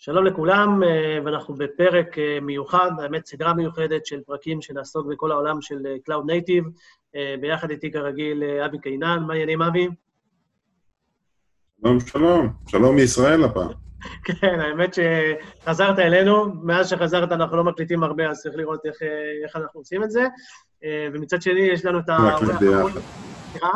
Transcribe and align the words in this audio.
שלום 0.00 0.26
לכולם, 0.26 0.82
אה, 0.82 1.18
ואנחנו 1.24 1.54
בפרק 1.54 2.18
אה, 2.18 2.38
מיוחד, 2.42 2.90
האמת 3.02 3.26
סדרה 3.26 3.54
מיוחדת 3.54 4.06
של 4.06 4.20
פרקים 4.26 4.62
שנעסוק 4.62 5.06
בכל 5.06 5.32
העולם 5.32 5.60
של 5.60 5.86
אה, 5.86 5.94
Cloud 6.08 6.24
Native, 6.24 6.70
ביחד 7.40 7.70
איתי 7.70 7.92
כרגיל 7.92 8.42
אבי 8.44 8.78
קינן, 8.78 9.24
מה 9.26 9.32
העניינים 9.32 9.62
אבי? 9.62 9.88
שלום, 11.82 12.00
שלום. 12.00 12.52
שלום 12.66 12.96
מישראל 12.96 13.44
הפעם. 13.44 13.68
כן, 14.26 14.60
האמת 14.60 14.94
שחזרת 14.94 15.98
אלינו, 15.98 16.54
מאז 16.62 16.88
שחזרת 16.88 17.32
אנחנו 17.32 17.56
לא 17.56 17.64
מקליטים 17.64 18.02
הרבה, 18.02 18.30
אז 18.30 18.42
צריך 18.42 18.56
לראות 18.56 18.80
איך, 18.86 18.96
איך 19.44 19.56
אנחנו 19.56 19.80
עושים 19.80 20.04
את 20.04 20.10
זה. 20.10 20.26
ומצד 21.12 21.42
שני, 21.42 21.60
יש 21.60 21.84
לנו 21.84 21.98
את 21.98 22.08
ה... 22.08 22.18
סליחה? 23.50 23.68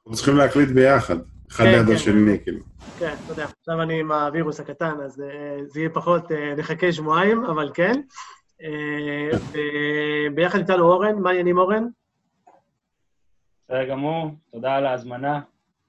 אנחנו 0.00 0.16
צריכים 0.16 0.36
להקליט 0.36 0.68
ביחד, 0.68 1.16
אחד 1.52 1.64
כן, 1.64 1.70
ליד 1.70 1.86
כן. 1.86 1.92
השני, 1.92 2.38
כאילו. 2.42 2.60
כן, 2.98 3.14
אתה 3.24 3.32
יודע, 3.32 3.46
עכשיו 3.60 3.82
אני 3.82 4.00
עם 4.00 4.12
הווירוס 4.12 4.60
הקטן, 4.60 5.00
אז 5.04 5.20
uh, 5.20 5.24
זה 5.66 5.80
יהיה 5.80 5.90
פחות, 5.90 6.30
uh, 6.30 6.34
נחכה 6.56 6.92
שבועיים, 6.92 7.44
אבל 7.44 7.70
כן. 7.74 8.00
Uh, 8.60 9.56
ביחד 10.34 10.58
איתנו 10.58 10.92
אורן, 10.92 11.18
מה 11.18 11.28
העניינים 11.28 11.58
אורן? 11.58 11.86
בסדר 13.64 13.84
גמור, 13.84 14.30
תודה 14.52 14.74
על 14.74 14.86
ההזמנה, 14.86 15.40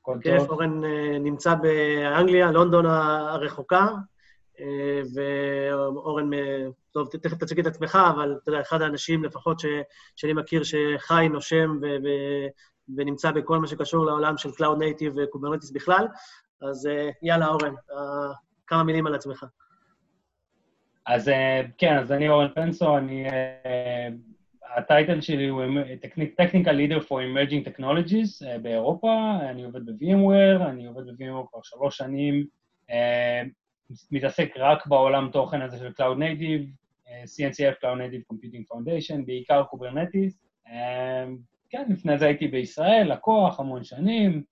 הכל 0.01 0.13
טוב. 0.13 0.21
כיף, 0.23 0.49
אורן 0.49 0.81
נמצא 1.19 1.55
באנגליה, 1.55 2.51
לונדון 2.51 2.85
הרחוקה, 2.85 3.87
ואורן, 5.15 6.29
טוב, 6.91 7.07
תכף 7.07 7.37
תציג 7.37 7.59
את 7.59 7.65
עצמך, 7.65 7.99
אבל 8.15 8.37
אתה 8.43 8.49
יודע, 8.49 8.61
אחד 8.61 8.81
האנשים 8.81 9.23
לפחות 9.23 9.59
ש, 9.59 9.65
שאני 10.15 10.33
מכיר 10.33 10.63
שחי, 10.63 11.29
נושם 11.31 11.79
ונמצא 12.97 13.31
בכל 13.31 13.57
מה 13.57 13.67
שקשור 13.67 14.05
לעולם 14.05 14.37
של 14.37 14.49
Cloud 14.49 14.77
Native 14.77 15.11
וקוברנטיס 15.15 15.71
בכלל, 15.71 16.07
אז 16.61 16.87
אה, 16.87 17.09
יאללה, 17.21 17.47
אורן, 17.47 17.73
אה, 17.91 18.33
כמה 18.67 18.83
מילים 18.83 19.07
על 19.07 19.15
עצמך. 19.15 19.45
אז 21.05 21.29
אה, 21.29 21.61
כן, 21.77 21.97
אז 21.97 22.11
אני 22.11 22.29
אורן 22.29 22.47
פנסו, 22.55 22.97
אני... 22.97 23.27
הטייטל 24.75 25.21
שלי 25.21 25.47
הוא 25.47 25.63
Technical 26.41 26.73
Leader 26.73 27.03
for 27.07 27.11
Emerging 27.11 27.67
Technologies 27.67 28.59
באירופה, 28.61 29.37
אני 29.49 29.63
עובד 29.63 29.85
ב-VMware, 29.85 30.63
אני 30.65 30.85
עובד 30.85 31.05
ב-VMware 31.05 31.49
כבר 31.51 31.59
שלוש 31.63 31.97
שנים, 31.97 32.45
מתעסק 34.11 34.53
רק 34.57 34.87
בעולם 34.87 35.29
תוכן 35.31 35.61
הזה 35.61 35.77
של 35.77 35.87
Cloud 35.87 36.17
Native, 36.17 36.65
CNCF 37.07 37.81
Cloud 37.81 37.97
Native 37.97 38.33
Computing 38.33 38.75
Foundation, 38.75 39.25
בעיקר 39.25 39.63
קוברנטיס. 39.63 40.43
כן, 41.73 41.85
לפני 41.89 42.17
זה 42.17 42.25
הייתי 42.25 42.47
בישראל, 42.47 43.13
לקוח, 43.13 43.59
המון 43.59 43.83
שנים, 43.83 44.43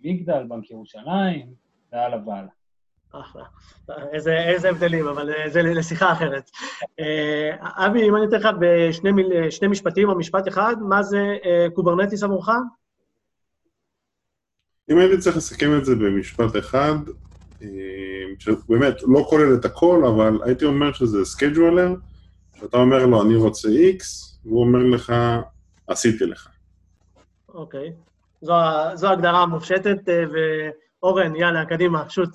מגדל, 0.00 0.42
בנק 0.48 0.70
ירושלים, 0.70 1.46
והלאה 1.92 2.18
והלאה. 2.26 2.50
אחלה. 3.12 3.44
איזה, 4.12 4.36
איזה 4.38 4.70
הבדלים, 4.70 5.06
אבל 5.06 5.30
אה, 5.32 5.50
זה 5.50 5.62
לשיחה 5.62 6.12
אחרת. 6.12 6.50
אה, 7.00 7.50
אבי, 7.86 8.08
אם 8.08 8.16
אני 8.16 8.26
אתן 8.26 8.36
לך 8.36 8.48
בשני 8.60 9.12
מיל, 9.12 9.50
שני 9.50 9.68
משפטים 9.68 10.08
או 10.08 10.18
משפט 10.18 10.48
אחד, 10.48 10.76
מה 10.80 11.02
זה 11.02 11.36
אה, 11.44 11.66
קוברנטיס 11.74 12.22
עבורך? 12.22 12.48
אם 14.90 14.98
הייתי 14.98 15.18
צריך 15.18 15.36
לסכם 15.36 15.78
את 15.78 15.84
זה 15.84 15.94
במשפט 15.94 16.56
אחד, 16.58 16.96
שבאמת 18.38 18.94
לא 19.02 19.26
כולל 19.30 19.54
את 19.54 19.64
הכל, 19.64 20.04
אבל 20.06 20.38
הייתי 20.44 20.64
אומר 20.64 20.92
שזה 20.92 21.24
scheduler, 21.24 21.94
שאתה 22.54 22.76
אומר 22.76 23.06
לו, 23.06 23.22
אני 23.22 23.36
רוצה 23.36 23.68
X, 23.68 24.02
והוא 24.44 24.60
אומר 24.60 24.82
לך, 24.82 25.12
עשיתי 25.90 26.26
לך. 26.26 26.48
אוקיי. 27.48 27.88
Okay. 27.88 28.10
זו, 28.40 28.54
זו 28.94 29.10
הגדרה 29.10 29.42
המופשטת, 29.42 30.08
אה, 30.08 30.22
ואורן, 31.02 31.36
יאללה, 31.36 31.64
קדימה, 31.64 32.04
שוט. 32.08 32.30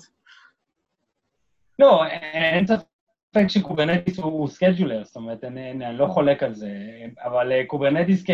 לא, 1.78 2.06
אין 2.06 2.66
ספק 2.66 3.48
שקוברנטיס 3.48 4.18
הוא 4.18 4.48
scheduler, 4.48 5.04
זאת 5.04 5.16
אומרת, 5.16 5.44
אני, 5.44 5.70
אני 5.70 5.98
לא 5.98 6.06
חולק 6.06 6.42
על 6.42 6.54
זה, 6.54 6.70
אבל 7.24 7.52
אה, 7.52 7.62
קוברנטיס 7.66 8.24
כ... 8.26 8.30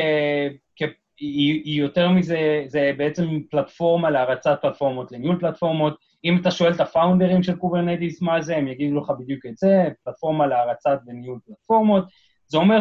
כ... 0.76 0.82
היא, 1.18 1.62
היא 1.64 1.80
יותר 1.80 2.08
מזה, 2.08 2.64
זה 2.66 2.92
בעצם 2.96 3.24
פלטפורמה 3.50 4.10
להרצת 4.10 4.58
פלטפורמות, 4.62 5.12
לניהול 5.12 5.38
פלטפורמות. 5.40 5.96
אם 6.24 6.38
אתה 6.40 6.50
שואל 6.50 6.72
את 6.72 6.80
ה-founderים 6.80 7.42
של 7.42 7.56
קוברנטיס 7.56 8.22
מה 8.22 8.42
זה, 8.42 8.56
הם 8.56 8.68
יגידו 8.68 9.00
לך 9.00 9.12
בדיוק 9.18 9.46
את 9.46 9.56
זה, 9.56 9.88
פלטפורמה 10.04 10.46
להרצת 10.46 10.98
וניהול 11.06 11.38
פלטפורמות. 11.46 12.04
זה 12.48 12.58
אומר 12.58 12.78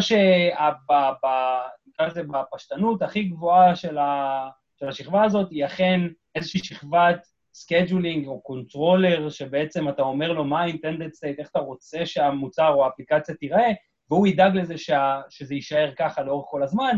שבפשטנות 2.09 3.01
הכי 3.01 3.23
גבוהה 3.23 3.75
של, 3.75 3.97
ה, 3.97 4.47
של 4.79 4.87
השכבה 4.87 5.23
הזאת 5.23 5.49
היא 5.51 5.65
אכן 5.65 6.01
איזושהי 6.35 6.59
שכבת 6.63 7.27
scheduling 7.53 8.27
או 8.27 8.41
controller, 8.41 9.29
שבעצם 9.29 9.89
אתה 9.89 10.01
אומר 10.01 10.31
לו 10.31 10.45
מה 10.45 10.61
ה-intended 10.61 11.17
state, 11.17 11.39
איך 11.39 11.49
אתה 11.51 11.59
רוצה 11.59 12.05
שהמוצר 12.05 12.67
או 12.67 12.85
האפליקציה 12.85 13.35
תיראה, 13.35 13.71
והוא 14.09 14.27
ידאג 14.27 14.57
לזה 14.57 14.77
שה, 14.77 15.21
שזה 15.29 15.55
יישאר 15.55 15.91
ככה 15.97 16.23
לאורך 16.23 16.45
כל 16.49 16.63
הזמן, 16.63 16.95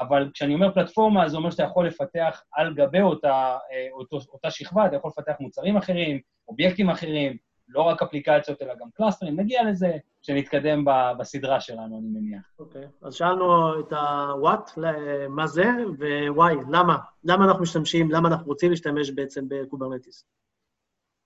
אבל 0.00 0.30
כשאני 0.34 0.54
אומר 0.54 0.72
פלטפורמה, 0.74 1.28
זה 1.28 1.36
אומר 1.36 1.50
שאתה 1.50 1.62
יכול 1.62 1.86
לפתח 1.86 2.42
על 2.52 2.74
גבי 2.74 3.00
אותה, 3.00 3.56
אה, 3.72 3.86
אותו, 3.92 4.18
אותה 4.32 4.50
שכבה, 4.50 4.86
אתה 4.86 4.96
יכול 4.96 5.10
לפתח 5.18 5.34
מוצרים 5.40 5.76
אחרים, 5.76 6.20
אובייקטים 6.48 6.90
אחרים, 6.90 7.36
לא 7.68 7.82
רק 7.82 8.02
אפליקציות, 8.02 8.62
אלא 8.62 8.74
גם 8.74 8.88
clusterים, 8.94 9.40
נגיע 9.40 9.64
לזה 9.64 9.96
כשנתקדם 10.22 10.84
בסדרה 11.18 11.60
שלנו, 11.60 11.98
אני 11.98 12.08
מניח. 12.08 12.42
אוקיי, 12.58 12.82
okay. 12.84 13.06
אז 13.06 13.14
שאלנו 13.14 13.80
את 13.80 13.92
ה-what, 13.92 14.80
מה 15.28 15.46
זה, 15.46 15.64
ו-why, 15.98 16.54
למה? 16.70 16.96
למה 17.24 17.44
אנחנו 17.44 17.62
משתמשים, 17.62 18.10
למה 18.10 18.28
אנחנו 18.28 18.46
רוצים 18.46 18.70
להשתמש 18.70 19.10
בעצם 19.10 19.44
בקוברנטיס? 19.48 20.24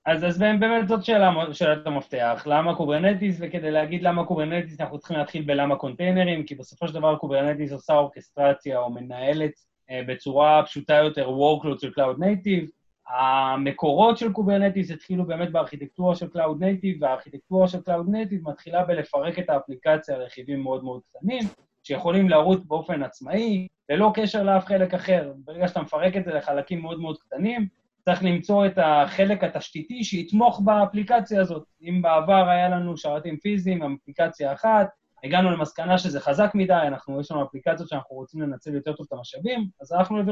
אז, 0.06 0.24
אז 0.24 0.38
באמת 0.38 0.88
זאת 0.88 1.04
שאלה, 1.04 1.32
שאלת 1.52 1.86
המפתח. 1.86 2.42
למה 2.46 2.76
קוברנטיס? 2.76 3.38
וכדי 3.40 3.70
להגיד 3.70 4.02
למה 4.02 4.26
קוברנטיס, 4.26 4.80
אנחנו 4.80 4.98
צריכים 4.98 5.16
להתחיל 5.16 5.42
בלמה 5.42 5.76
containerים, 5.76 6.44
כי 6.46 6.54
בסופו 6.54 6.88
של 6.88 6.94
דבר 6.94 7.16
קוברנטיס 7.16 7.72
עושה 7.72 7.92
אורכסטרציה 7.92 8.78
או 8.78 8.90
מנהלת 8.90 9.52
אה, 9.90 10.00
בצורה 10.06 10.62
פשוטה 10.66 10.94
יותר 10.94 11.28
workload 11.28 11.80
של 11.80 11.90
Cloud 11.98 12.18
Native, 12.18 12.79
המקורות 13.18 14.18
של 14.18 14.32
קוברנטיס 14.32 14.90
התחילו 14.90 15.26
באמת 15.26 15.52
בארכיטקטורה 15.52 16.14
של 16.16 16.26
Cloud 16.26 16.60
Native, 16.60 16.96
והארכיטקטורה 17.00 17.68
של 17.68 17.78
Cloud 17.78 18.08
Native 18.08 18.50
מתחילה 18.50 18.84
בלפרק 18.84 19.38
את 19.38 19.50
האפליקציה 19.50 20.18
לרכיבים 20.18 20.62
מאוד 20.62 20.84
מאוד 20.84 21.00
קטנים, 21.10 21.44
שיכולים 21.82 22.28
לרוץ 22.28 22.64
באופן 22.64 23.02
עצמאי, 23.02 23.66
ללא 23.88 24.12
קשר 24.14 24.42
לאף 24.42 24.64
חלק 24.64 24.94
אחר. 24.94 25.32
ברגע 25.44 25.68
שאתה 25.68 25.82
מפרק 25.82 26.16
את 26.16 26.24
זה 26.24 26.34
לחלקים 26.34 26.82
מאוד 26.82 27.00
מאוד 27.00 27.18
קטנים, 27.18 27.68
צריך 28.04 28.24
למצוא 28.24 28.66
את 28.66 28.78
החלק 28.82 29.44
התשתיתי 29.44 30.04
שיתמוך 30.04 30.60
באפליקציה 30.64 31.40
הזאת. 31.40 31.64
אם 31.82 32.02
בעבר 32.02 32.48
היה 32.48 32.68
לנו 32.68 32.96
שרתים 32.96 33.36
פיזיים, 33.36 33.96
אפליקציה 34.02 34.52
אחת, 34.52 34.88
הגענו 35.24 35.50
למסקנה 35.50 35.98
שזה 35.98 36.20
חזק 36.20 36.50
מדי, 36.54 36.72
אנחנו, 36.72 37.20
יש 37.20 37.30
לנו 37.30 37.44
אפליקציות 37.44 37.88
שאנחנו 37.88 38.16
רוצים 38.16 38.42
לנצל 38.42 38.74
יותר 38.74 38.92
טוב 38.92 39.06
את 39.08 39.12
המשאבים, 39.12 39.68
אז 39.80 39.92
הלכנו 39.92 40.22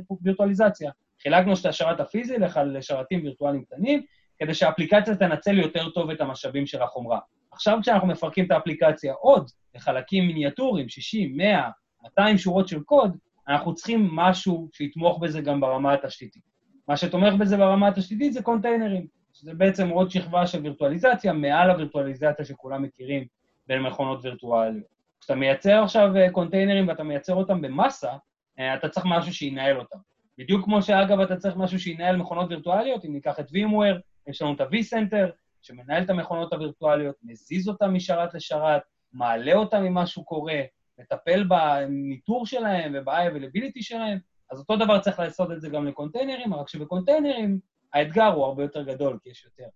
לווירטואליזציה. 0.00 0.90
חילקנו 1.22 1.52
את 1.60 1.66
השרת 1.66 2.00
הפיזי 2.00 2.36
לשרתים 2.66 3.22
וירטואליים 3.22 3.64
קטנים, 3.64 4.02
כדי 4.38 4.54
שהאפליקציה 4.54 5.16
תנצל 5.16 5.58
יותר 5.58 5.90
טוב 5.90 6.10
את 6.10 6.20
המשאבים 6.20 6.66
של 6.66 6.82
החומרה. 6.82 7.18
עכשיו 7.52 7.78
כשאנחנו 7.82 8.08
מפרקים 8.08 8.44
את 8.44 8.50
האפליקציה 8.50 9.12
עוד 9.12 9.50
לחלקים 9.74 10.26
מיניאטוריים, 10.26 10.88
60, 10.88 11.36
100, 11.36 11.70
200 12.02 12.38
שורות 12.38 12.68
של 12.68 12.82
קוד, 12.82 13.16
אנחנו 13.48 13.74
צריכים 13.74 14.08
משהו 14.12 14.68
שיתמוך 14.72 15.18
בזה 15.18 15.40
גם 15.40 15.60
ברמה 15.60 15.92
התשתיתית. 15.94 16.42
מה 16.88 16.96
שתומך 16.96 17.34
בזה 17.34 17.56
ברמה 17.56 17.88
התשתיתית 17.88 18.32
זה 18.32 18.42
קונטיינרים, 18.42 19.06
שזה 19.32 19.54
בעצם 19.54 19.88
עוד 19.88 20.10
שכבה 20.10 20.46
של 20.46 20.60
וירטואליזציה, 20.62 21.32
מעל 21.32 21.70
הווירטואליזציה 21.70 22.44
שכולם 22.44 22.82
מכירים 22.82 23.26
בין 23.66 23.82
מכונות 23.82 24.24
וירטואליות. 24.24 24.84
כשאתה 25.20 25.34
מייצר 25.34 25.82
עכשיו 25.82 26.16
אה, 26.16 26.30
קונטיינרים 26.30 26.88
ואתה 26.88 27.02
מייצר 27.02 27.34
אותם 27.34 27.60
במאסה, 27.60 28.10
אה, 28.58 28.74
אתה 28.74 28.88
צריך 28.88 29.06
משהו 29.08 29.34
שינהל 29.34 29.78
אותם. 29.78 29.98
בדיוק 30.38 30.64
כמו 30.64 30.82
שאגב 30.82 31.20
אתה 31.20 31.36
צריך 31.36 31.56
משהו 31.56 31.78
שינהל 31.78 32.16
מכונות 32.16 32.50
וירטואליות, 32.50 33.04
אם 33.04 33.12
ניקח 33.12 33.40
את 33.40 33.48
VMware, 33.48 34.00
יש 34.28 34.42
לנו 34.42 34.54
את 34.54 34.60
ה-vCenter, 34.60 35.30
שמנהל 35.62 36.02
את 36.02 36.10
המכונות 36.10 36.52
הווירטואליות, 36.52 37.16
מזיז 37.22 37.68
אותם 37.68 37.94
משרת 37.94 38.34
לשרת, 38.34 38.82
מעלה 39.12 39.54
אותם 39.54 39.84
אם 39.84 39.94
משהו 39.94 40.24
קורה, 40.24 40.60
מטפל 40.98 41.44
בניטור 41.44 42.46
שלהם 42.46 42.92
וב-availability 42.94 43.80
שלהם, 43.82 44.18
אז 44.50 44.58
אותו 44.58 44.76
דבר 44.76 44.98
צריך 44.98 45.18
לעשות 45.18 45.52
את 45.52 45.60
זה 45.60 45.68
גם 45.68 45.86
לקונטיינרים, 45.86 46.54
רק 46.54 46.68
שבקונטיינרים 46.68 47.58
האתגר 47.94 48.26
הוא 48.26 48.44
הרבה 48.44 48.62
יותר 48.62 48.82
גדול, 48.82 49.18
כי 49.22 49.30
יש 49.30 49.44
יותר. 49.44 49.70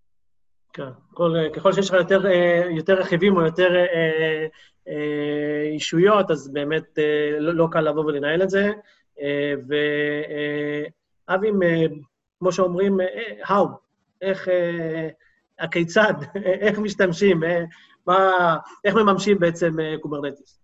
כן, 0.73 0.89
כל, 1.13 1.35
ככל 1.55 1.73
שיש 1.73 1.89
לך 1.89 1.95
יותר, 1.95 2.27
אה, 2.27 2.63
יותר 2.75 2.93
רכיבים 2.93 3.37
או 3.37 3.41
יותר 3.41 3.75
אה, 3.75 4.45
אה, 4.87 5.69
אישויות, 5.73 6.31
אז 6.31 6.53
באמת 6.53 6.99
לא, 7.39 7.53
לא 7.53 7.67
קל 7.71 7.81
לבוא 7.81 8.05
ולנהל 8.05 8.43
את 8.43 8.49
זה. 8.49 8.71
אה, 9.21 9.53
ואבי, 11.27 11.47
אה, 11.47 11.85
כמו 12.39 12.51
שאומרים, 12.51 13.01
אה, 13.01 13.45
how, 13.45 13.67
איך, 14.21 14.47
הכיצד, 15.59 16.13
איך 16.61 16.79
משתמשים, 16.79 17.39
מה, 18.07 18.57
איך 18.83 18.95
מממשים 18.95 19.39
בעצם 19.39 19.71
קוברנטיס? 20.01 20.59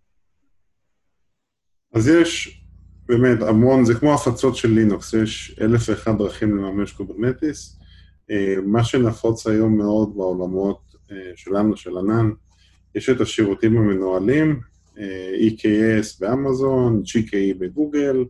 אז 1.94 2.08
יש 2.08 2.62
באמת 3.06 3.42
המון, 3.42 3.86
זה 3.86 3.96
כמו 3.96 4.14
הפצות 4.14 4.56
של 4.56 4.70
לינוקס, 4.70 5.14
יש 5.14 5.60
אלף 5.62 5.90
ואחד 5.90 6.18
דרכים 6.18 6.58
לממש 6.58 6.92
קוברנטיס. 6.92 7.80
אה, 8.32 8.56
מה 8.66 8.84
שנפוץ 8.84 9.48
היום 9.48 9.78
מאוד 9.78 10.16
בעולמות 10.16 10.96
אה, 11.12 11.32
שלנו, 11.36 11.78
של 11.78 11.98
ענן, 11.98 12.32
יש 12.96 13.10
את 13.10 13.22
השירותים 13.22 13.78
המנוהלים, 13.78 14.60
אה, 14.98 15.32
EKS 15.48 16.20
באמזון, 16.20 17.04
GKE 17.06 17.58
בגוגל, 17.60 18.26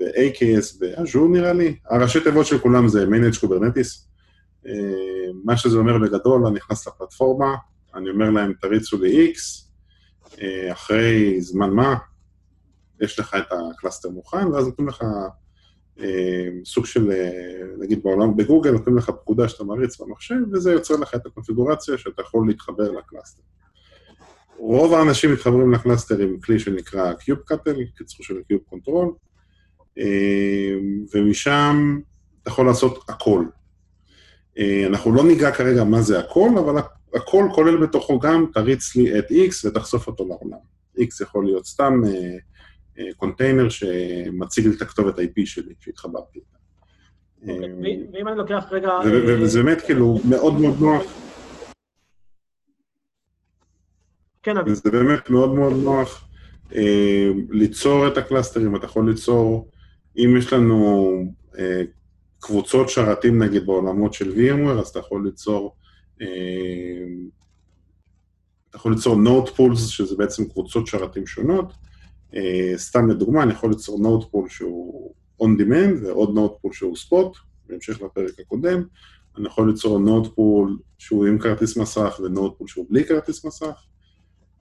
ו-AKS 0.00 0.80
באז'ור 0.80 1.28
נראה 1.28 1.52
לי. 1.52 1.76
הראשי 1.90 2.20
תיבות 2.20 2.46
של 2.46 2.58
כולם 2.58 2.88
זה 2.88 3.06
Managed 3.06 3.44
Kubernetes. 3.44 4.10
מה 5.44 5.56
שזה 5.56 5.78
אומר 5.78 5.98
בגדול, 5.98 6.46
אני 6.46 6.54
נכנס 6.54 6.88
לפלטפורמה, 6.88 7.54
אני 7.94 8.10
אומר 8.10 8.30
להם, 8.30 8.52
תריצו 8.60 8.98
לי 8.98 9.32
X, 9.32 9.38
אחרי 10.72 11.40
זמן 11.40 11.70
מה, 11.70 11.94
יש 13.00 13.18
לך 13.18 13.36
את 13.38 13.52
ה-cluster 13.52 14.10
מוכן, 14.10 14.46
ואז 14.46 14.66
נותנים 14.66 14.88
לך 14.88 15.04
אה, 16.00 16.48
סוג 16.64 16.86
של, 16.86 17.10
אה, 17.10 17.62
נגיד 17.78 18.02
בעולם, 18.02 18.36
בגוגל 18.36 18.70
נותנים 18.70 18.96
לך 18.96 19.10
פקודה 19.10 19.48
שאתה 19.48 19.64
מריץ 19.64 20.00
במחשב, 20.00 20.34
וזה 20.52 20.72
יוצר 20.72 20.96
לך 20.96 21.14
את 21.14 21.26
הקונפיגורציה 21.26 21.98
שאתה 21.98 22.22
יכול 22.22 22.48
להתחבר 22.48 22.90
ל-cluster. 22.90 23.42
רוב 24.58 24.94
האנשים 24.94 25.32
מתחברים 25.32 25.72
ל-cluster 25.72 26.18
עם 26.18 26.40
כלי 26.40 26.58
שנקרא 26.58 27.12
kubectl, 27.12 27.96
קיצור 27.96 28.26
של 28.26 28.34
Control, 28.50 29.06
אה, 29.06 29.29
ומשם 31.14 31.98
אתה 32.42 32.50
יכול 32.50 32.66
לעשות 32.66 33.04
הכל. 33.08 33.44
אנחנו 34.86 35.12
לא 35.14 35.24
ניגע 35.24 35.50
כרגע 35.50 35.84
מה 35.84 36.02
זה 36.02 36.18
הכל, 36.18 36.48
אבל 36.58 36.82
הכל 37.14 37.44
כולל 37.54 37.76
בתוכו 37.76 38.18
גם, 38.18 38.46
תריץ 38.54 38.96
לי 38.96 39.18
את 39.18 39.24
X 39.30 39.68
ותחשוף 39.68 40.06
אותו 40.06 40.28
לעולם. 40.28 40.58
X 40.98 41.22
יכול 41.22 41.44
להיות 41.44 41.66
סתם 41.66 42.00
קונטיינר 43.16 43.68
שמציג 43.68 44.66
לי 44.66 44.76
את 44.76 44.82
הכתובת 44.82 45.18
IP 45.18 45.42
שלי 45.44 45.74
שהתחברתי 45.80 46.38
איתה. 46.38 46.56
אוקיי, 47.52 47.72
ואם 48.12 48.28
אני 48.28 48.38
לוקח 48.38 48.64
רגע... 48.70 48.90
וזה 49.24 49.62
באמת 49.62 49.80
כאילו 49.80 50.18
מאוד 50.28 50.60
מאוד 50.60 50.80
נוח. 50.80 51.02
כן, 54.42 54.56
אבי. 54.56 54.74
זה 54.74 54.90
באמת 54.90 55.30
מאוד 55.30 55.54
מאוד 55.54 55.72
נוח 55.72 56.28
אה, 56.74 57.30
ליצור 57.50 58.08
את 58.08 58.16
ה-clusterים, 58.16 58.76
אתה 58.76 58.84
יכול 58.84 59.10
ליצור, 59.10 59.68
אם 60.16 60.36
יש 60.38 60.52
לנו 60.52 61.10
אה, 61.58 61.82
קבוצות 62.38 62.88
שרתים 62.88 63.42
נגיד 63.42 63.66
בעולמות 63.66 64.14
של 64.14 64.32
VMware, 64.32 64.80
אז 64.80 64.88
אתה 64.88 64.98
יכול 64.98 65.24
ליצור, 65.24 65.76
אה, 66.22 66.26
אתה 68.68 68.76
יכול 68.76 68.92
ליצור 68.92 69.16
node 69.16 69.48
pools, 69.48 69.86
שזה 69.86 70.16
בעצם 70.16 70.48
קבוצות 70.48 70.86
שרתים 70.86 71.26
שונות, 71.26 71.72
Uh, 72.30 72.76
סתם 72.76 73.10
לדוגמה, 73.10 73.42
אני 73.42 73.52
יכול 73.52 73.70
ליצור 73.70 73.98
node 73.98 74.30
pool 74.30 74.48
שהוא 74.48 75.14
on 75.42 75.46
demand 75.46 76.06
ועוד 76.06 76.34
node 76.34 76.52
pool 76.60 76.72
שהוא 76.72 76.96
spot, 76.96 77.36
בהמשך 77.66 78.02
לפרק 78.02 78.40
הקודם. 78.40 78.82
אני 79.36 79.46
יכול 79.46 79.68
ליצור 79.70 79.98
node 79.98 80.34
pool 80.34 80.78
שהוא 80.98 81.26
עם 81.26 81.38
כרטיס 81.38 81.76
מסך 81.76 82.20
ו-node 82.24 82.58
pool 82.58 82.68
שהוא 82.68 82.86
בלי 82.88 83.04
כרטיס 83.04 83.44
מסך. 83.44 83.84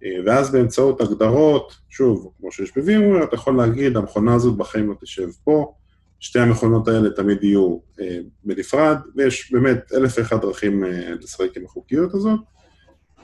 Uh, 0.04 0.06
ואז 0.26 0.52
באמצעות 0.52 1.02
הגדרות, 1.02 1.76
שוב, 1.90 2.32
כמו 2.40 2.52
שיש 2.52 2.78
ב-VMware, 2.78 3.24
אתה 3.24 3.36
יכול 3.36 3.58
להגיד, 3.58 3.98
המכונה 3.98 4.36
הזאת 4.36 4.58
בחיים 4.58 4.90
לא 4.90 4.96
תשב 5.02 5.30
פה, 5.44 5.74
שתי 6.20 6.40
המכונות 6.40 6.88
האלה 6.88 7.10
תמיד 7.10 7.44
יהיו 7.44 7.78
uh, 7.98 8.02
בנפרד, 8.44 8.98
ויש 9.16 9.52
באמת 9.52 9.92
אלף 9.94 10.18
ואחד 10.18 10.42
דרכים 10.42 10.84
uh, 10.84 10.88
לשחק 11.22 11.58
עם 11.58 11.66
החוקיות 11.66 12.14
הזאת. 12.14 12.40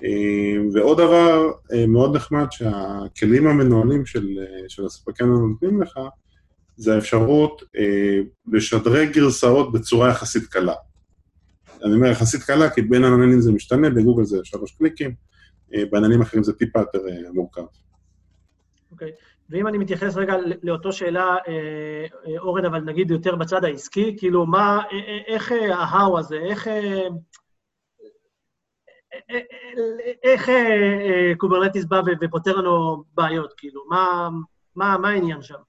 אה, 0.04 0.58
ועוד 0.74 0.98
דבר 0.98 1.52
אה, 1.74 1.88
מאוד 1.88 2.16
נחמד 2.16 2.46
שהכלים 2.52 3.48
המנוהלים 3.48 4.06
של, 4.06 4.28
אה, 4.40 4.70
של 4.70 4.86
הספקנו 4.86 5.48
נותנים 5.48 5.82
לך, 5.82 6.00
זה 6.78 6.96
האפשרות 6.96 7.64
לשדרג 8.48 9.12
גרסאות 9.12 9.72
בצורה 9.72 10.10
יחסית 10.10 10.46
קלה. 10.46 10.74
אני 11.84 11.94
אומר 11.94 12.08
יחסית 12.08 12.44
קלה, 12.44 12.70
כי 12.70 12.82
בין 12.82 13.04
עננים 13.04 13.42
זה 13.42 13.52
משתנה, 13.52 13.90
בגוגל 13.90 14.24
זה 14.24 14.38
שלוש 14.44 14.72
קליקים, 14.72 15.14
בעננים 15.72 16.22
אחרים 16.22 16.44
זה 16.44 16.54
טיפה 16.54 16.80
יותר 16.80 17.00
מורכב. 17.34 17.66
אוקיי, 18.92 19.10
okay. 19.10 19.12
ואם 19.50 19.68
אני 19.68 19.78
מתייחס 19.78 20.16
רגע 20.18 20.34
לאותו 20.64 20.94
שאלה, 20.94 21.36
אורן, 22.38 22.66
אבל 22.66 22.80
נגיד 22.80 23.12
יותר 23.12 23.36
בצד 23.36 23.64
העסקי, 23.64 24.16
כאילו, 24.18 24.46
מה, 24.46 24.82
איך 25.28 25.52
ההאו 25.52 26.20
הזה, 26.20 26.38
איך... 26.38 26.68
איך 30.24 30.50
אה, 30.50 30.56
אה, 30.56 31.34
קוברנטיס 31.38 31.86
בא 31.86 32.02
ופותר 32.22 32.56
לנו 32.56 33.04
בעיות, 33.14 33.54
כאילו? 33.58 33.86
מה, 33.90 34.30
מה 34.76 35.10
העניין 35.10 35.42
שם? 35.42 35.60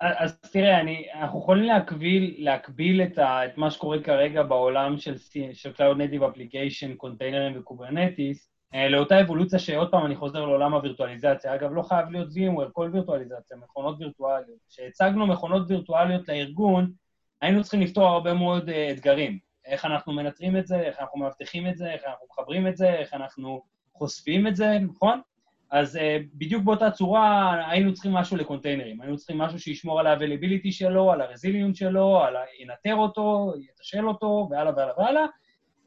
אז 0.00 0.40
תראה, 0.40 0.80
אני, 0.80 1.06
אנחנו 1.14 1.38
יכולים 1.38 1.64
להקביל, 1.64 2.34
להקביל 2.38 3.02
את, 3.02 3.18
ה, 3.18 3.46
את 3.46 3.58
מה 3.58 3.70
שקורה 3.70 4.02
כרגע 4.02 4.42
בעולם 4.42 4.98
של, 4.98 5.14
של 5.52 5.72
Cloud 5.72 5.96
Native 5.96 6.22
Application, 6.22 6.96
containerים 6.96 7.60
וקוברנטיס, 7.60 8.50
אה, 8.74 8.88
לאותה 8.88 9.20
אבולוציה 9.20 9.58
שעוד 9.58 9.90
פעם 9.90 10.06
אני 10.06 10.16
חוזר 10.16 10.44
לעולם 10.46 10.74
הווירטואליזציה. 10.74 11.54
אגב, 11.54 11.72
לא 11.72 11.82
חייב 11.82 12.10
להיות 12.10 12.28
VMware, 12.28 12.70
כל 12.72 12.90
וירטואליזציה, 12.92 13.56
מכונות 13.56 14.00
וירטואליות. 14.00 14.58
כשהצגנו 14.68 15.26
מכונות 15.26 15.62
וירטואליות 15.68 16.28
לארגון, 16.28 16.92
היינו 17.40 17.62
צריכים 17.62 17.80
לפתור 17.80 18.06
הרבה 18.06 18.34
מאוד 18.34 18.70
אתגרים. 18.70 19.38
איך 19.64 19.84
אנחנו 19.84 20.12
מנטרים 20.12 20.56
את 20.56 20.66
זה, 20.66 20.80
איך 20.80 21.00
אנחנו 21.00 21.20
מאבטחים 21.20 21.68
את 21.68 21.76
זה, 21.76 21.90
איך 21.90 22.02
אנחנו 22.06 22.26
מחברים 22.30 22.66
את 22.66 22.76
זה, 22.76 22.94
איך 22.94 23.14
אנחנו 23.14 23.62
חושפים 23.94 24.46
את 24.46 24.56
זה, 24.56 24.78
נכון? 24.78 25.20
אז 25.70 25.96
uh, 25.96 26.00
בדיוק 26.34 26.64
באותה 26.64 26.90
צורה 26.90 27.54
היינו 27.70 27.94
צריכים 27.94 28.12
משהו 28.12 28.36
ל-containerים, 28.36 29.00
היינו 29.00 29.16
צריכים 29.16 29.38
משהו 29.38 29.60
שישמור 29.60 30.00
על 30.00 30.06
ה-availability 30.06 30.72
שלו, 30.72 31.12
על 31.12 31.20
ה-resilience 31.20 31.74
שלו, 31.74 32.20
על 32.24 32.36
ה... 32.36 32.40
ינטר 32.60 32.94
אותו, 32.94 33.52
יתשאל 33.60 34.08
אותו, 34.08 34.48
והלאה 34.50 34.72
והלאה 34.76 34.98
והלאה. 34.98 35.24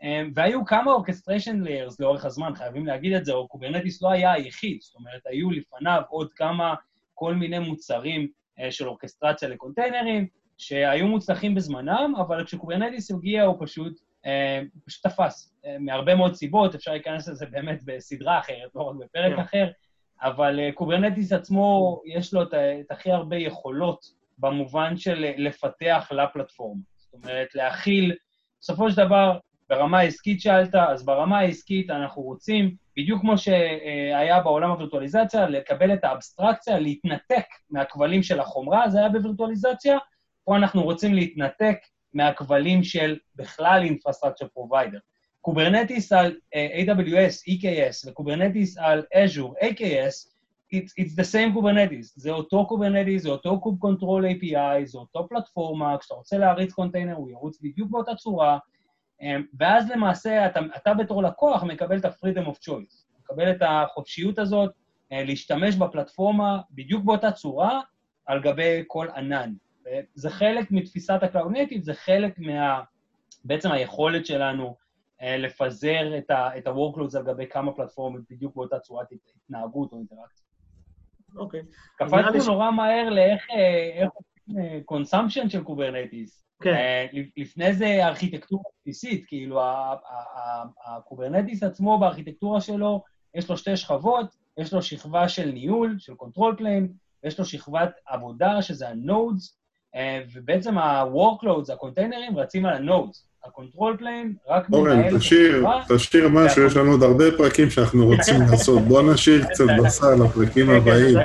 Um, 0.01 0.03
והיו 0.35 0.65
כמה 0.65 0.91
orchestration 0.91 1.67
layers 1.67 1.95
לאורך 1.99 2.25
הזמן, 2.25 2.55
חייבים 2.55 2.85
להגיד 2.85 3.13
את 3.13 3.25
זה, 3.25 3.33
או 3.33 3.47
קוברנטיס 3.47 4.01
לא 4.01 4.11
היה 4.11 4.31
היחיד, 4.31 4.77
זאת 4.81 4.95
אומרת, 4.95 5.21
היו 5.25 5.51
לפניו 5.51 6.01
עוד 6.09 6.33
כמה, 6.33 6.75
כל 7.13 7.33
מיני 7.33 7.59
מוצרים 7.59 8.27
אה, 8.59 8.61
של 8.71 8.87
אורקסטרציה 8.87 9.49
לקונטיינרים, 9.49 10.27
שהיו 10.57 11.07
מוצלחים 11.07 11.55
בזמנם, 11.55 12.13
אבל 12.17 12.45
כש-Kubernetes 12.45 13.11
הגיע 13.11 13.43
הוא 13.43 13.57
פשוט, 13.59 13.93
אה, 14.25 14.61
פשוט 14.85 15.07
תפס. 15.07 15.55
אה, 15.65 15.75
מהרבה 15.79 16.15
מאוד 16.15 16.33
סיבות, 16.33 16.75
אפשר 16.75 16.91
להיכנס 16.91 17.27
לזה 17.27 17.45
באמת 17.45 17.83
בסדרה 17.85 18.39
אחרת, 18.39 18.75
לא 18.75 18.81
רק 18.81 18.95
בפרק 18.95 19.33
yeah. 19.33 19.35
כן. 19.35 19.41
אחר, 19.41 19.67
אבל 20.21 20.59
אה, 20.59 20.71
Kubernetes 20.71 21.33
עצמו, 21.33 22.01
יש 22.05 22.33
לו 22.33 22.43
את, 22.43 22.53
את 22.53 22.91
הכי 22.91 23.11
הרבה 23.11 23.35
יכולות 23.35 24.05
במובן 24.37 24.97
של 24.97 25.25
לפתח 25.37 26.11
לפלטפורמה. 26.11 26.81
זאת 26.97 27.13
אומרת, 27.13 27.55
להכיל, 27.55 28.15
בסופו 28.61 28.91
של 28.91 28.97
דבר, 28.97 29.37
ברמה 29.69 29.99
העסקית 29.99 30.41
שאלת, 30.41 30.75
אז 30.75 31.05
ברמה 31.05 31.39
העסקית 31.39 31.89
אנחנו 31.89 32.21
רוצים, 32.21 32.75
בדיוק 32.97 33.21
כמו 33.21 33.37
שהיה 33.37 34.41
בעולם 34.43 34.71
הווירטואליזציה, 34.71 35.49
לקבל 35.49 35.93
את 35.93 36.03
האבסטרקציה, 36.03 36.79
להתנתק 36.79 37.45
מהכבלים 37.69 38.23
של 38.23 38.39
החומרה, 38.39 38.89
זה 38.89 38.99
היה 38.99 39.09
בווירטואליזציה, 39.09 39.97
פה 40.43 40.55
אנחנו 40.55 40.83
רוצים 40.83 41.13
להתנתק 41.13 41.77
מהכבלים 42.13 42.83
של 42.83 43.17
בכלל 43.35 43.83
Infrastructure 43.83 44.47
Provider. 44.57 44.99
Kubernetes 45.41 46.11
על 46.11 46.35
אה, 46.55 46.89
AWS, 46.89 47.53
EKS, 47.53 48.09
ו-Kubernetes 48.09 48.77
על 48.77 49.03
Azure, 49.13 49.65
AKS, 49.65 50.31
it's, 50.75 50.93
it's 50.99 51.15
the 51.15 51.25
same 51.33 51.55
Kubernetes. 51.55 52.13
זה 52.15 52.31
אותו 52.31 52.67
Kubernetes, 52.71 53.17
זה 53.17 53.29
אותו 53.29 53.59
kube 53.59 53.77
control 53.79 54.25
API, 54.25 54.85
זה 54.85 54.97
אותו 54.97 55.27
פלטפורמה, 55.29 55.97
כשאתה 55.97 56.13
רוצה 56.13 56.37
להריץ 56.37 56.73
קונטיינר 56.73 57.15
הוא 57.15 57.29
ירוץ 57.29 57.61
בדיוק 57.61 57.91
באותה 57.91 58.15
צורה, 58.15 58.57
אמ, 59.21 59.25
ואז 59.59 59.89
למעשה 59.89 60.45
אתה, 60.45 60.59
אתה 60.75 60.93
בתור 60.93 61.23
לקוח 61.23 61.63
מקבל 61.63 61.97
את 61.97 62.05
ה-freedom 62.05 62.47
of 62.47 62.69
choice, 62.69 63.05
מקבל 63.19 63.51
את 63.51 63.61
החופשיות 63.61 64.39
הזאת 64.39 64.69
אה, 64.69 64.73
להשתמש 65.11 65.75
בפלטפורמה 65.75 66.61
בדיוק 66.71 67.03
באותה 67.03 67.31
צורה 67.31 67.81
על 68.25 68.41
גבי 68.41 68.83
כל 68.87 69.07
ענן. 69.15 69.53
זה 70.13 70.29
חלק 70.29 70.71
מתפיסת 70.71 71.19
Native, 71.33 71.81
זה 71.81 71.93
חלק 71.93 72.39
מה... 72.39 72.81
בעצם 73.43 73.71
היכולת 73.71 74.25
שלנו 74.25 74.75
אה, 75.21 75.37
לפזר 75.37 76.17
את 76.27 76.67
ה-workloads 76.67 77.17
על 77.17 77.23
גבי 77.25 77.47
כמה 77.47 77.71
פלטפורמות 77.71 78.21
בדיוק 78.29 78.55
באותה 78.55 78.79
צורת 78.79 79.07
התנהגות 79.45 79.91
או 79.91 79.97
אינטראקציה. 79.97 80.45
אוקיי. 81.35 81.61
קפצנו 81.97 82.53
נורא 82.53 82.71
מהר 82.71 83.09
לאיך 83.09 83.47
עושים 84.15 84.59
אה, 84.59 84.79
consumption 84.91 85.49
של 85.49 85.63
Kubernetes. 85.63 86.45
כן. 86.61 86.73
אה, 86.73 87.05
לפני 87.37 87.73
זה 87.73 88.07
ארכיטקטורה 88.07 88.63
בסיסית, 88.81 89.25
כאילו 89.27 89.61
ה-Kubernetes 90.85 91.63
עצמו 91.63 91.99
בארכיטקטורה 91.99 92.61
שלו, 92.61 93.03
יש 93.35 93.49
לו 93.49 93.57
שתי 93.57 93.77
שכבות, 93.77 94.35
יש 94.57 94.73
לו 94.73 94.81
שכבה 94.81 95.29
של 95.29 95.51
ניהול, 95.51 95.95
של 95.99 96.13
control 96.13 96.59
plane, 96.59 96.87
יש 97.23 97.39
לו 97.39 97.45
שכבת 97.45 97.91
עבודה, 98.05 98.61
שזה 98.61 98.89
ה-nodes, 98.89 98.95
אה, 98.95 99.60
ובעצם 100.35 100.77
ה-workloads, 100.77 101.73
הקונטיינרים, 101.73 102.37
רצים 102.37 102.65
על 102.65 102.73
ה-nodes. 102.89 103.17
ה-control 103.45 104.01
plane 104.01 104.49
רק 104.49 104.69
מנהל 104.69 105.07
את 105.07 105.13
השכבה. 105.13 105.81
תשאיר 105.89 106.29
משהו, 106.29 106.65
יש 106.65 106.75
לנו 106.75 106.91
עוד 106.91 107.03
הרבה 107.03 107.25
פרקים 107.37 107.69
שאנחנו 107.69 108.05
רוצים 108.05 108.41
לעשות. 108.51 108.81
בוא 108.81 109.13
נשאיר 109.13 109.45
קצת 109.45 109.65
בסל 109.79 110.23
לפרקים 110.23 110.69
הבאים. 110.69 111.17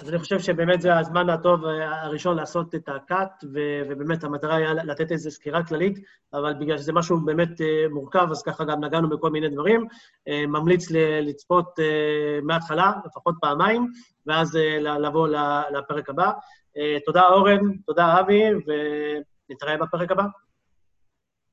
אז 0.00 0.08
אני 0.08 0.18
חושב 0.18 0.38
שבאמת 0.38 0.80
זה 0.80 0.98
הזמן 0.98 1.30
הטוב 1.30 1.64
אה, 1.64 2.02
הראשון 2.02 2.36
לעשות 2.36 2.74
את 2.74 2.88
הקאט, 2.88 3.44
ובאמת 3.88 4.24
המטרה 4.24 4.56
היה 4.56 4.74
לתת 4.74 5.12
איזו 5.12 5.30
סקירה 5.30 5.62
כללית, 5.64 5.98
אבל 6.32 6.54
בגלל 6.54 6.78
שזה 6.78 6.92
משהו 6.92 7.20
באמת 7.20 7.60
אה, 7.60 7.84
מורכב, 7.90 8.28
אז 8.30 8.42
ככה 8.42 8.64
גם 8.64 8.84
נגענו 8.84 9.08
בכל 9.08 9.30
מיני 9.30 9.48
דברים. 9.48 9.86
אה, 10.28 10.46
ממליץ 10.46 10.90
לצפות 11.22 11.78
מההתחלה, 12.42 12.92
לפחות 13.06 13.34
פעמיים, 13.40 13.86
ואז 14.26 14.58
לבוא 14.80 15.28
לפרק 15.70 16.10
הבא. 16.10 16.30
תודה, 17.06 17.22
אורן, 17.22 17.76
תודה, 17.86 18.20
אבי, 18.20 18.42
ונתראה 19.48 19.76
בפרק 19.76 20.10
הבא. 20.10 20.24